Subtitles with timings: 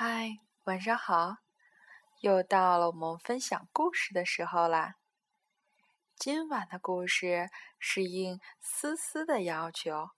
[0.00, 1.38] 嗨，晚上好！
[2.20, 4.94] 又到了我们分享故事的时候啦。
[6.14, 10.10] 今晚的故事是应思思的要求，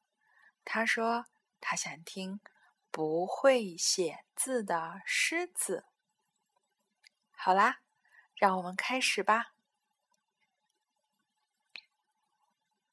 [0.67, 1.25] 她说
[1.63, 2.43] 她想听
[2.91, 5.87] 不会写字的狮子。
[7.35, 7.79] 好啦，
[8.35, 9.55] 让我们开始吧。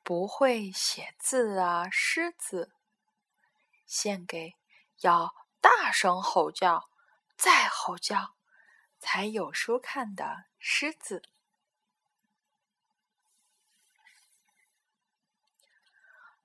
[0.04, 2.72] 不会写字的狮子，
[3.86, 4.54] 献给
[5.02, 5.47] 要。
[5.60, 6.90] 大声吼叫，
[7.36, 8.36] 再吼叫，
[9.00, 11.24] 才有书看的狮子。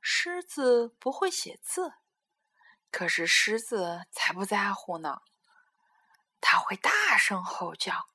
[0.00, 1.94] 狮子不会写字，
[2.90, 5.22] 可是狮子才不在乎呢。
[6.40, 8.08] 它会大声吼叫，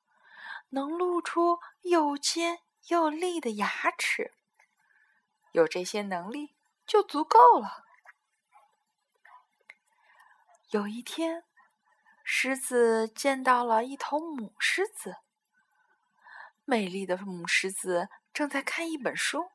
[0.68, 4.34] 能露出又尖又利的牙齿。
[5.52, 6.54] 有这些能力
[6.86, 7.87] 就足够了。
[10.70, 11.44] 有一天，
[12.22, 15.16] 狮子见到了一头母狮子。
[16.66, 19.50] 美丽的母狮子正在看一本书。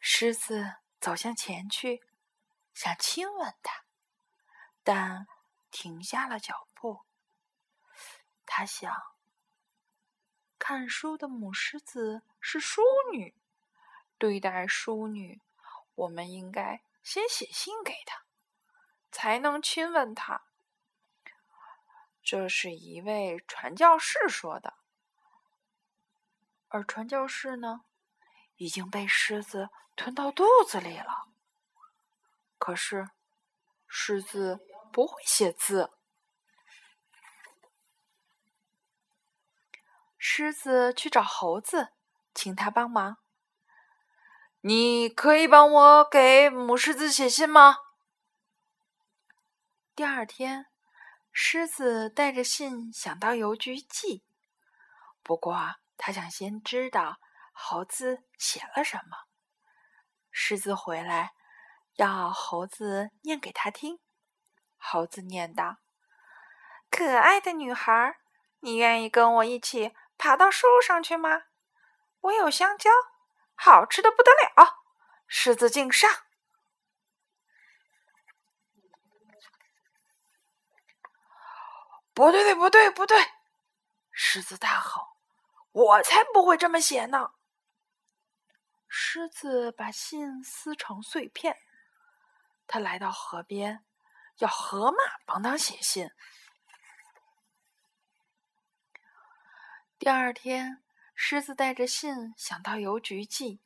[0.00, 2.02] 狮子走向前去，
[2.74, 3.84] 想亲吻它，
[4.82, 5.28] 但
[5.70, 7.02] 停下了脚步。
[8.44, 8.92] 他想，
[10.58, 12.82] 看书的母狮子是淑
[13.12, 13.36] 女，
[14.18, 15.40] 对待淑女，
[15.94, 18.24] 我们应该先写信给她。
[19.10, 20.42] 才能亲吻他。
[22.22, 24.74] 这是一位传教士说的，
[26.68, 27.82] 而传教士呢，
[28.56, 31.28] 已经被狮子吞到肚子里了。
[32.58, 33.08] 可是，
[33.88, 34.60] 狮子
[34.92, 35.90] 不会写字。
[40.18, 41.94] 狮子去找猴子，
[42.34, 43.16] 请他帮忙。
[44.60, 47.78] 你可以帮我给母狮子写信吗？
[50.00, 50.64] 第二天，
[51.30, 54.24] 狮子带着信想到邮局寄，
[55.22, 57.18] 不过他想先知道
[57.52, 59.26] 猴子写了什么。
[60.30, 61.34] 狮子回来，
[61.96, 64.00] 要猴子念给他听。
[64.78, 65.80] 猴子念道
[66.90, 68.16] ：“可爱的女孩，
[68.60, 71.42] 你愿意跟我一起爬到树上去吗？
[72.20, 72.88] 我有香蕉，
[73.54, 74.80] 好吃的不得了。”
[75.28, 76.10] 狮子敬上。
[82.12, 83.16] 不对，不对，不对！
[84.10, 85.16] 狮子大吼
[85.72, 87.32] ：“我才不会这么写呢！”
[88.88, 91.56] 狮子把信撕成碎片，
[92.66, 93.84] 他来到河边，
[94.38, 96.10] 要河马帮他写信。
[99.98, 100.82] 第二天，
[101.14, 103.60] 狮子带着信想到邮局寄，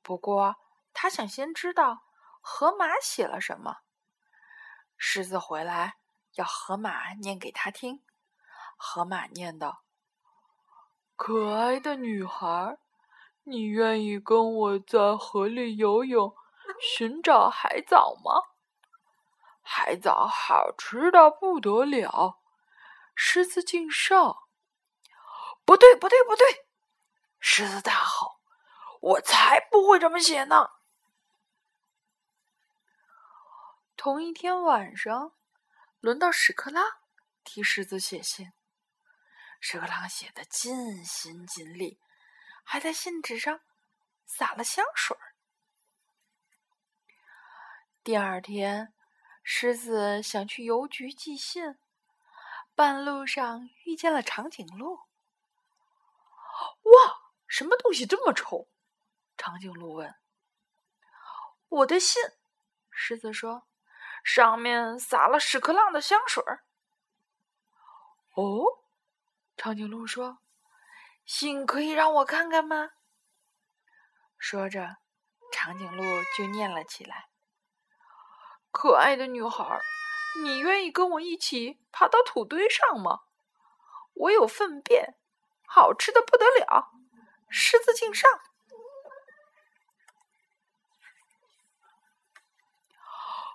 [0.00, 0.56] 不过
[0.94, 2.04] 他想先知道
[2.40, 3.80] 河马写了什么。
[4.96, 5.98] 狮子回来。
[6.34, 8.02] 要河马念给他听。
[8.76, 9.84] 河马念道
[11.16, 12.78] ：“可爱的女孩，
[13.44, 16.34] 你愿意跟我在河里游泳，
[16.80, 18.42] 寻找海藻吗？
[19.62, 22.40] 海藻好吃的不得了。”
[23.14, 24.38] 狮子敬上。
[25.64, 26.66] 不对，不对，不对！
[27.38, 28.40] 狮子大吼
[29.00, 30.70] ：“我才不会这么写呢！”
[33.96, 35.32] 同一天晚上。
[36.04, 36.84] 轮到屎壳郎
[37.44, 38.52] 替狮子写信，
[39.58, 41.98] 屎壳郎写的尽心尽力，
[42.62, 43.62] 还在信纸上
[44.26, 45.16] 撒了香水。
[48.02, 48.92] 第二天，
[49.42, 51.78] 狮子想去邮局寄信，
[52.74, 54.96] 半路上遇见了长颈鹿。
[56.82, 58.68] 哇，什么东西这么臭？
[59.38, 60.14] 长颈鹿问。
[61.70, 62.22] 我的信，
[62.90, 63.66] 狮子说。
[64.24, 66.64] 上面撒了屎壳郎的香水儿。
[68.34, 68.64] 哦，
[69.54, 70.38] 长颈鹿说
[71.26, 72.92] ：“信可以让我看看吗？”
[74.38, 74.96] 说着，
[75.52, 76.02] 长颈鹿
[76.36, 77.28] 就念了起来
[78.72, 79.78] ：“可爱的女孩，
[80.42, 83.20] 你愿意跟我一起爬到土堆上吗？
[84.14, 85.18] 我有粪便，
[85.66, 86.92] 好吃的不得了。
[87.50, 88.28] 狮子敬上。”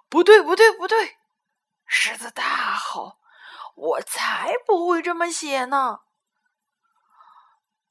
[0.10, 1.18] 不对，不对，不对！
[1.86, 3.20] 狮子大吼
[3.76, 6.02] ：“我才不会这么写呢！”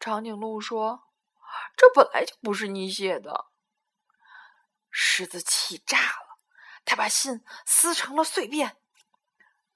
[0.01, 1.05] 长颈鹿说
[1.77, 3.47] ：“这本来就不是你写的。”
[4.91, 6.39] 狮子气炸了，
[6.85, 8.77] 他把信撕成了碎片，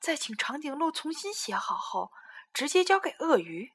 [0.00, 2.12] 再请长颈鹿重新写好后，
[2.52, 3.72] 直接交给鳄鱼，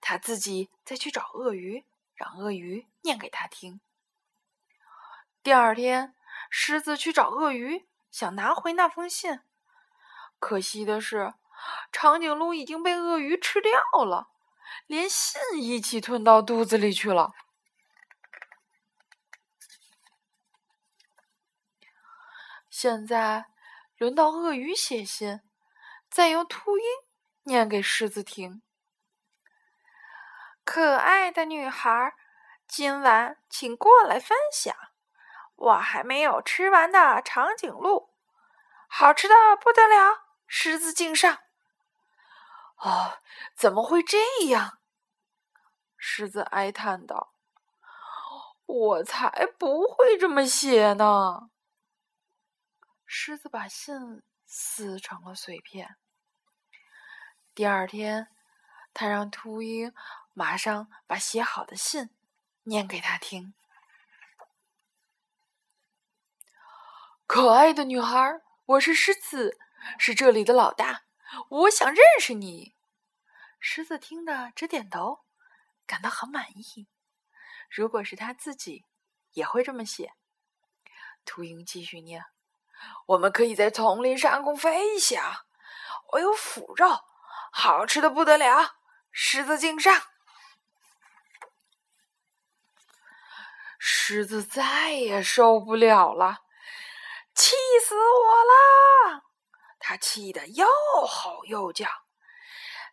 [0.00, 1.84] 他自己再去找鳄鱼，
[2.14, 3.80] 让鳄鱼念给他听。
[5.44, 6.14] 第二天。
[6.50, 9.40] 狮子去找鳄鱼，想拿回那封信，
[10.38, 11.34] 可惜的是，
[11.92, 14.28] 长颈鹿已经被鳄鱼吃掉了，
[14.86, 17.32] 连信一起吞到肚子里去了。
[22.70, 23.46] 现在
[23.96, 25.40] 轮到鳄鱼写信，
[26.10, 26.84] 再由秃鹰
[27.44, 28.62] 念给狮子听。
[30.62, 32.12] 可爱的女孩，
[32.68, 34.76] 今晚请过来分享
[35.56, 38.10] 我还没有吃完的长颈鹿，
[38.88, 40.26] 好吃的不得了！
[40.46, 41.38] 狮子敬上。
[42.76, 43.18] 哦，
[43.56, 44.18] 怎么会这
[44.48, 44.78] 样？
[45.96, 47.32] 狮子哀叹道
[48.66, 51.50] ：“我才不会这么写呢。”
[53.06, 55.96] 狮子把信撕成了碎片。
[57.54, 58.28] 第二天，
[58.92, 59.94] 他让秃鹰
[60.34, 62.10] 马上把写好的信
[62.64, 63.54] 念给他听。
[67.26, 69.58] 可爱的女孩，我是狮子，
[69.98, 71.02] 是这里的老大，
[71.48, 72.76] 我想认识你。
[73.58, 75.24] 狮子听得直点头，
[75.88, 76.86] 感到很满意。
[77.68, 78.84] 如果是他自己，
[79.32, 80.12] 也会这么写。
[81.24, 82.24] 秃鹰继续念。
[83.06, 85.46] 我们可以在丛林上空飞翔。
[86.12, 87.00] 我有腐肉，
[87.50, 88.76] 好吃的不得了。
[89.10, 90.00] 狮子敬上。
[93.80, 96.44] 狮子再也受不了了，
[97.36, 97.54] 气
[97.86, 99.22] 死我了！
[99.78, 100.66] 他气得又
[101.06, 101.86] 吼又叫，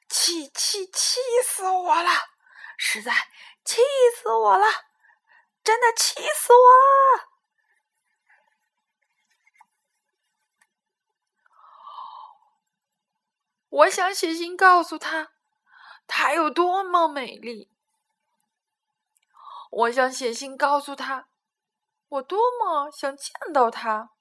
[0.09, 2.11] 气气气死我了！
[2.77, 3.11] 实在
[3.63, 3.81] 气
[4.15, 4.65] 死我了，
[5.63, 7.29] 真的气死我了！
[13.69, 15.31] 我想写信告诉他，
[16.05, 17.71] 她有多么美丽。
[19.71, 21.29] 我想写信告诉他，
[22.07, 24.11] 我多么想见到他。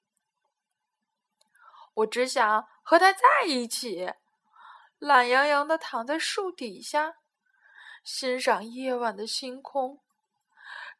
[1.93, 4.13] 我只想和他在一起，
[4.99, 7.15] 懒洋洋的躺在树底下，
[8.03, 10.01] 欣赏夜晚的星空。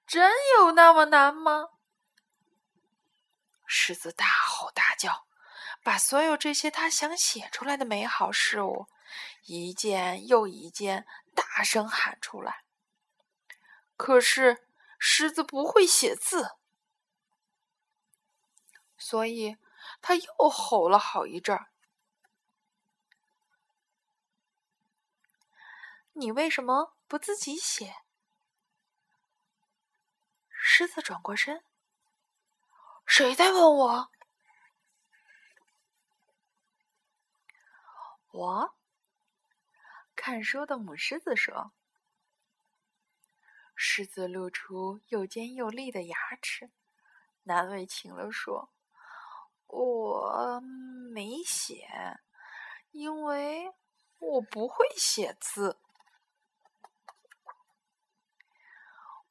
[0.06, 1.70] 真有那么难吗？
[3.66, 5.26] 狮子大吼大叫。
[5.82, 8.88] 把所有这些他想写出来的美好事物，
[9.44, 11.06] 一件又一件
[11.36, 12.64] 大声喊出来。
[13.98, 14.66] 可是
[14.98, 16.56] 狮子不会写字，
[18.98, 19.58] 所以
[20.04, 21.72] 他又吼了好一阵儿。
[26.12, 27.96] 你为什么不自己写？
[30.50, 31.64] 狮子转过身，
[33.06, 34.12] 谁在问我？
[38.32, 38.76] 我
[40.16, 41.72] 看书的母狮子说
[43.74, 46.72] ：“狮子露出又尖又利的牙齿，
[47.44, 48.70] 难为情了说
[49.74, 50.62] ：‘我
[51.14, 52.20] 没写，
[52.92, 53.74] 因为
[54.20, 55.80] 我不会写字。’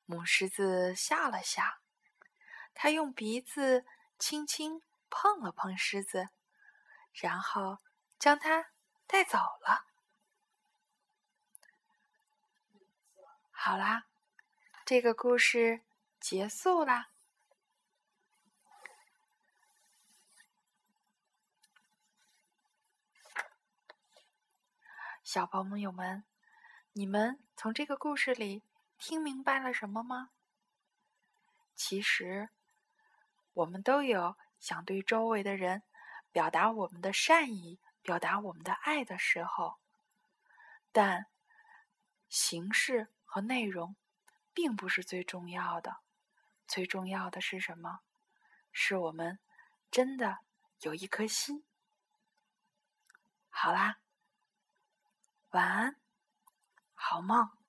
[0.04, 1.62] 母狮子笑了笑，
[2.74, 3.86] 它用鼻子
[4.18, 6.28] 轻轻碰了碰狮子，
[7.12, 7.78] 然后
[8.18, 8.68] 将它。”
[9.04, 9.84] 带走了。
[13.50, 14.06] 好啦，
[14.86, 15.82] 这个故事
[16.18, 17.11] 结束啦。
[25.32, 26.24] 小朋友们，
[26.92, 28.62] 你们从这个故事里
[28.98, 30.28] 听明白了什么吗？
[31.74, 32.50] 其实，
[33.54, 35.84] 我们都有想对周围的人
[36.32, 37.80] 表达我们的善意。
[38.02, 39.78] 表达我们的爱的时候，
[40.92, 41.24] 但
[42.28, 43.96] 形式和内容
[44.52, 45.96] 并不是最重要的。
[46.68, 48.00] 最重要的是什么？
[48.70, 49.38] 是我们
[49.90, 50.40] 真的
[50.80, 51.64] 有一颗心。
[53.48, 54.01] 好啦，
[55.52, 55.96] 晚安，
[56.94, 57.61] 好梦。